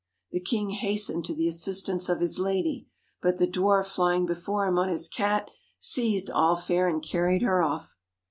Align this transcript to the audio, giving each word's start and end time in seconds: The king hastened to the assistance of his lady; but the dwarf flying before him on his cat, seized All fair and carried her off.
The 0.31 0.39
king 0.39 0.71
hastened 0.71 1.25
to 1.25 1.35
the 1.35 1.47
assistance 1.47 2.09
of 2.09 2.21
his 2.21 2.39
lady; 2.39 2.87
but 3.21 3.37
the 3.37 3.45
dwarf 3.45 3.85
flying 3.85 4.25
before 4.25 4.65
him 4.65 4.79
on 4.79 4.89
his 4.89 5.07
cat, 5.07 5.51
seized 5.77 6.31
All 6.31 6.55
fair 6.55 6.87
and 6.87 7.03
carried 7.03 7.43
her 7.43 7.61
off. 7.61 7.95